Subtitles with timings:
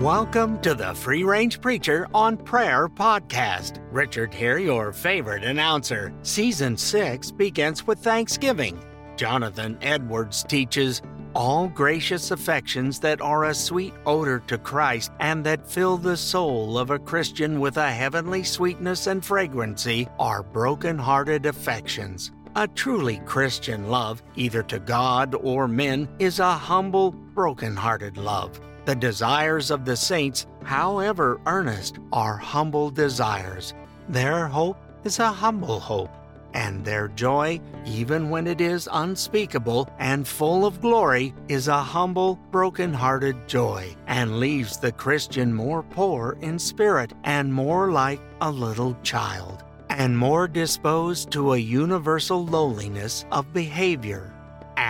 [0.00, 3.82] Welcome to the Free Range Preacher on Prayer podcast.
[3.92, 6.14] Richard here, your favorite announcer.
[6.22, 8.82] Season 6 begins with Thanksgiving.
[9.16, 11.02] Jonathan Edwards teaches
[11.34, 16.78] all gracious affections that are a sweet odor to Christ and that fill the soul
[16.78, 22.32] of a Christian with a heavenly sweetness and fragrancy are broken-hearted affections.
[22.56, 28.58] A truly Christian love, either to God or men, is a humble, broken-hearted love.
[28.90, 33.72] The desires of the saints, however earnest, are humble desires.
[34.08, 36.10] Their hope is a humble hope,
[36.54, 42.34] and their joy, even when it is unspeakable and full of glory, is a humble,
[42.50, 48.50] broken hearted joy, and leaves the Christian more poor in spirit and more like a
[48.50, 54.34] little child, and more disposed to a universal lowliness of behavior.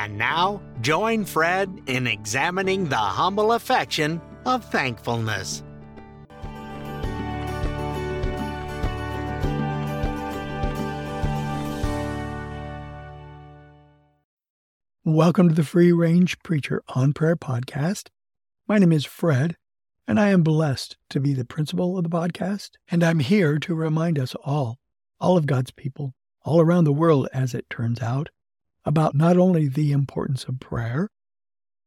[0.02, 5.62] And now, join Fred in examining the humble affection of thankfulness.
[15.04, 18.08] Welcome to the Free Range Preacher on Prayer podcast.
[18.66, 19.58] My name is Fred,
[20.08, 22.70] and I am blessed to be the principal of the podcast.
[22.90, 24.78] And I'm here to remind us all,
[25.20, 28.30] all of God's people, all around the world, as it turns out,
[28.84, 31.08] about not only the importance of prayer,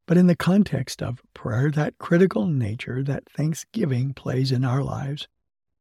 [0.06, 5.28] but in the context of prayer, that critical nature that thanksgiving plays in our lives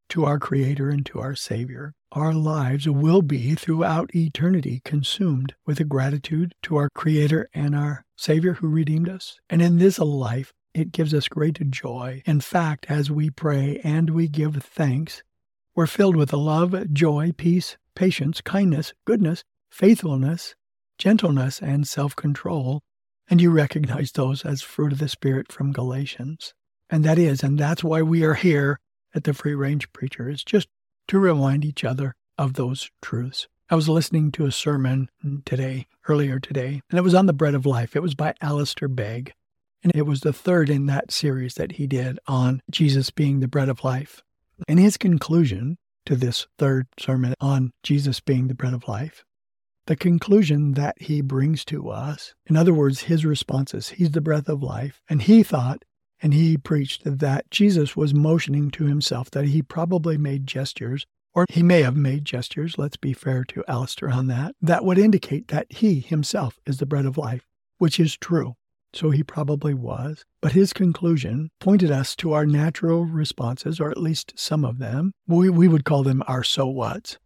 [0.09, 1.95] to our Creator and to our Savior.
[2.13, 8.05] Our lives will be throughout eternity consumed with a gratitude to our Creator and our
[8.17, 9.41] Savior who redeemed us.
[9.49, 12.23] And in this life, it gives us great joy.
[12.27, 15.23] In fact, as we pray and we give thanks,
[15.75, 20.55] we're filled with love, joy, peace, patience, kindness, goodness, faithfulness,
[21.03, 22.81] gentleness, and self control.
[23.29, 26.55] And you recognize those as fruit of the Spirit from Galatians.
[26.89, 28.79] And that is, and that's why we are here
[29.13, 30.69] at the Free Range Preacher, is just
[31.09, 33.49] to remind each other of those truths.
[33.69, 35.09] I was listening to a sermon
[35.45, 37.97] today, earlier today, and it was on the bread of life.
[37.97, 39.33] It was by Alistair Begg,
[39.83, 43.49] and it was the third in that series that he did on Jesus being the
[43.49, 44.23] bread of life.
[44.69, 49.25] And his conclusion to this third sermon on Jesus being the bread of life,
[49.87, 54.49] the conclusion that he brings to us, in other words, his responses, he's the breath
[54.49, 55.85] of life, and he thought
[56.23, 61.05] and he preached that Jesus was motioning to himself, that he probably made gestures,
[61.35, 64.99] or he may have made gestures, let's be fair to Alistair on that, that would
[64.99, 67.45] indicate that he himself is the bread of life,
[67.79, 68.55] which is true.
[68.95, 70.25] So he probably was.
[70.43, 75.13] But his conclusion pointed us to our natural responses, or at least some of them.
[75.27, 77.19] We, we would call them our so whats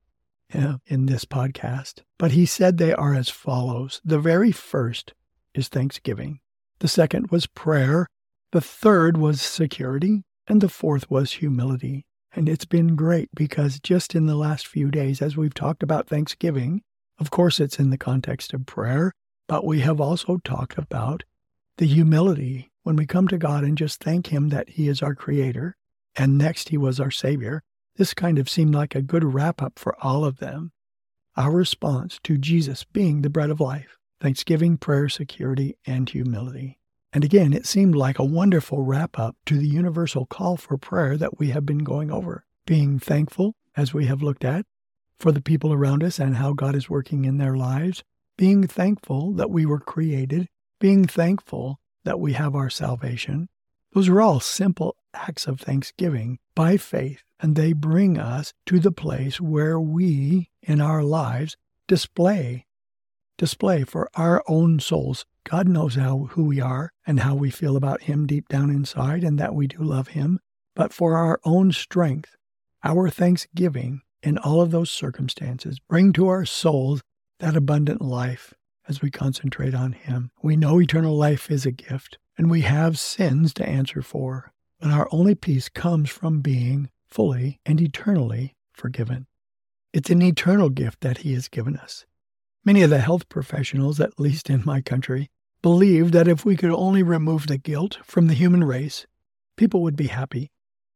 [0.50, 2.02] in this podcast.
[2.18, 5.12] But he said they are as follows The very first
[5.54, 6.40] is thanksgiving,
[6.78, 8.06] the second was prayer,
[8.52, 12.04] the third was security, and the fourth was humility.
[12.34, 16.06] And it's been great because just in the last few days, as we've talked about
[16.06, 16.82] Thanksgiving,
[17.18, 19.12] of course, it's in the context of prayer,
[19.48, 21.24] but we have also talked about
[21.78, 25.14] the humility when we come to God and just thank Him that He is our
[25.14, 25.76] Creator,
[26.14, 27.62] and next He was our Savior.
[27.96, 30.72] This kind of seemed like a good wrap up for all of them.
[31.36, 36.78] Our response to Jesus being the bread of life thanksgiving, prayer, security, and humility.
[37.12, 41.16] And again, it seemed like a wonderful wrap up to the universal call for prayer
[41.16, 42.44] that we have been going over.
[42.66, 44.66] Being thankful, as we have looked at,
[45.18, 48.04] for the people around us and how God is working in their lives.
[48.36, 50.48] Being thankful that we were created.
[50.78, 53.48] Being thankful that we have our salvation.
[53.92, 58.92] Those are all simple acts of thanksgiving by faith, and they bring us to the
[58.92, 62.66] place where we, in our lives, display,
[63.38, 67.76] display for our own souls God knows how who we are and how we feel
[67.76, 70.40] about him deep down inside and that we do love him.
[70.74, 72.34] But for our own strength,
[72.82, 77.00] our thanksgiving in all of those circumstances bring to our souls
[77.38, 78.54] that abundant life
[78.88, 80.32] as we concentrate on him.
[80.42, 84.90] We know eternal life is a gift and we have sins to answer for, but
[84.90, 89.26] our only peace comes from being fully and eternally forgiven.
[89.90, 92.04] It's an eternal gift that he has given us.
[92.62, 95.30] Many of the health professionals, at least in my country,
[95.62, 99.06] believe that if we could only remove the guilt from the human race,
[99.56, 100.50] people would be happy.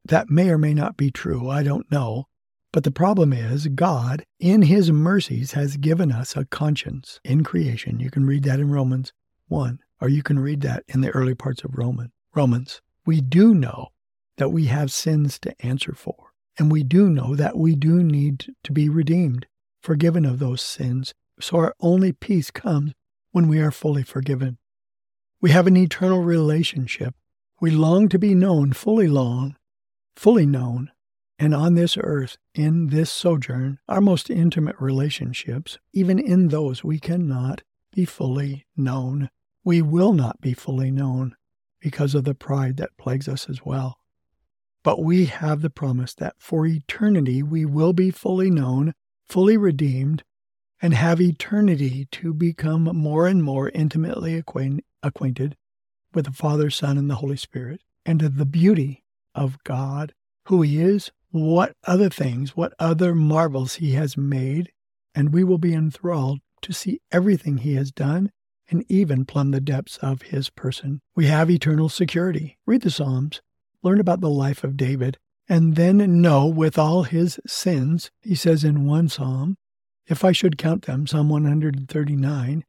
[0.04, 2.26] That may or may not be true, I don't know.
[2.70, 7.98] But the problem is, God, in His mercies, has given us a conscience in creation.
[7.98, 9.14] You can read that in Romans
[9.48, 12.82] 1, or you can read that in the early parts of Roman, Romans.
[13.06, 13.88] We do know
[14.40, 18.46] that we have sins to answer for, and we do know that we do need
[18.64, 19.46] to be redeemed,
[19.80, 21.14] forgiven of those sins.
[21.40, 22.94] So our only peace comes
[23.32, 24.58] when we are fully forgiven.
[25.40, 27.14] We have an eternal relationship
[27.60, 29.56] We long to be known, fully long,
[30.16, 30.90] fully known.
[31.38, 36.98] And on this earth, in this sojourn, our most intimate relationships, even in those we
[36.98, 39.28] cannot be fully known.
[39.62, 41.36] We will not be fully known
[41.80, 43.99] because of the pride that plagues us as well.
[44.82, 48.94] But we have the promise that for eternity we will be fully known,
[49.26, 50.22] fully redeemed,
[50.80, 55.56] and have eternity to become more and more intimately acquaint- acquainted
[56.14, 59.04] with the Father, Son, and the Holy Spirit, and the beauty
[59.34, 60.14] of God,
[60.46, 64.72] who He is, what other things, what other marvels He has made,
[65.14, 68.32] and we will be enthralled to see everything He has done
[68.70, 71.00] and even plumb the depths of His person.
[71.14, 72.56] We have eternal security.
[72.66, 73.42] Read the Psalms,
[73.82, 75.18] learn about the life of David,
[75.48, 79.56] and then know with all his sins, he says in one psalm,
[80.06, 82.64] if I should count them, Psalm 139,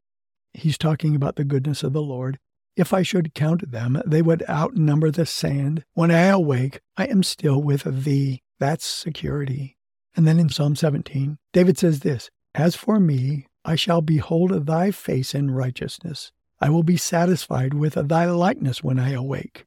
[0.54, 2.38] he's talking about the goodness of the Lord.
[2.76, 5.84] If I should count them, they would outnumber the sand.
[5.94, 8.44] When I awake, I am still with thee.
[8.60, 9.78] That's security.
[10.16, 14.92] And then in Psalm 17, David says this As for me, I shall behold thy
[14.92, 16.32] face in righteousness.
[16.60, 19.66] I will be satisfied with thy likeness when I awake.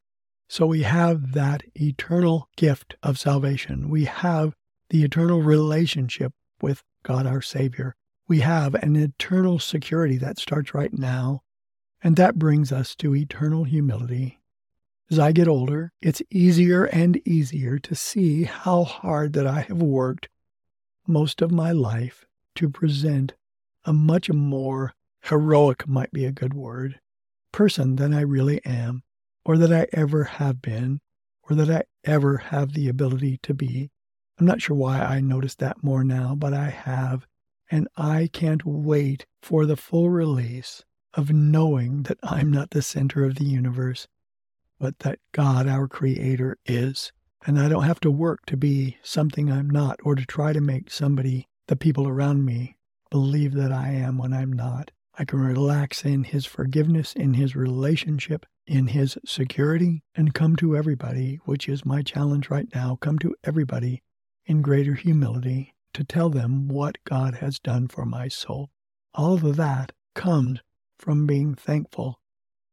[0.54, 3.88] So we have that eternal gift of salvation.
[3.88, 4.54] We have
[4.88, 7.96] the eternal relationship with God our Savior.
[8.28, 11.42] We have an eternal security that starts right now,
[12.04, 14.38] and that brings us to eternal humility.
[15.10, 19.82] As I get older, it's easier and easier to see how hard that I have
[19.82, 20.28] worked
[21.04, 23.32] most of my life to present
[23.84, 27.00] a much more heroic, might be a good word,
[27.50, 29.02] person than I really am,
[29.44, 31.00] or that I ever have been,
[31.42, 33.90] or that I ever have the ability to be.
[34.38, 37.26] I'm not sure why I notice that more now, but I have.
[37.70, 43.24] And I can't wait for the full release of knowing that I'm not the center
[43.24, 44.08] of the universe,
[44.78, 47.12] but that God, our Creator, is.
[47.46, 50.60] And I don't have to work to be something I'm not or to try to
[50.60, 52.76] make somebody, the people around me,
[53.10, 54.90] believe that I am when I'm not.
[55.16, 60.76] I can relax in His forgiveness, in His relationship, in His security, and come to
[60.76, 64.02] everybody, which is my challenge right now come to everybody
[64.46, 68.70] in greater humility to tell them what God has done for my soul.
[69.14, 70.60] All of that comes
[70.98, 72.18] from being thankful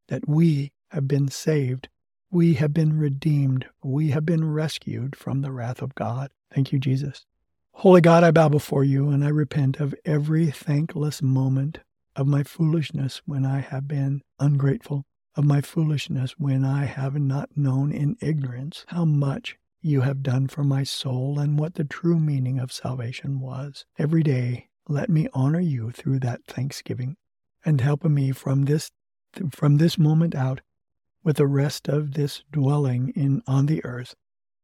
[0.08, 1.90] that we have been saved,
[2.32, 6.32] we have been redeemed, we have been rescued from the wrath of God.
[6.54, 7.26] Thank you, Jesus.
[7.74, 11.80] Holy God, I bow before you and I repent of every thankless moment
[12.16, 15.06] of my foolishness when I have been ungrateful,
[15.36, 20.48] of my foolishness when I have not known in ignorance how much you have done
[20.48, 23.86] for my soul and what the true meaning of salvation was.
[23.98, 27.18] Every day, let me honor you through that thanksgiving
[27.66, 28.92] and help me from this
[29.52, 30.62] from this moment out
[31.24, 34.16] with the rest of this dwelling in on the earth.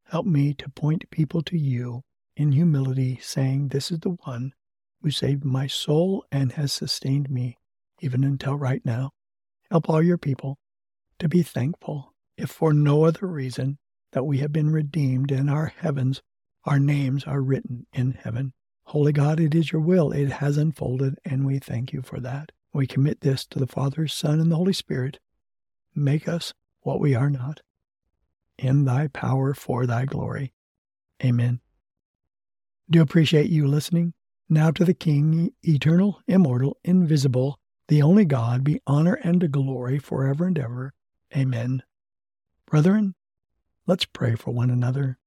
[0.09, 2.01] Help me to point people to you
[2.35, 4.53] in humility, saying, This is the one
[5.01, 7.57] who saved my soul and has sustained me
[7.99, 9.11] even until right now.
[9.69, 10.57] Help all your people
[11.19, 13.79] to be thankful, if for no other reason
[14.11, 16.21] that we have been redeemed and our heavens,
[16.65, 18.53] our names are written in heaven.
[18.85, 20.11] Holy God, it is your will.
[20.11, 22.51] It has unfolded, and we thank you for that.
[22.73, 25.19] We commit this to the Father, Son, and the Holy Spirit.
[25.95, 27.61] Make us what we are not.
[28.57, 30.53] In thy power for thy glory.
[31.23, 31.59] Amen.
[32.89, 34.13] Do appreciate you listening.
[34.49, 40.45] Now to the King, eternal, immortal, invisible, the only God, be honor and glory forever
[40.45, 40.93] and ever.
[41.35, 41.83] Amen.
[42.65, 43.15] Brethren,
[43.87, 45.17] Let's pray for one another.